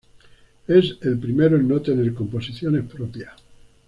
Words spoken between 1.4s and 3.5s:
en no tener composiciones propias.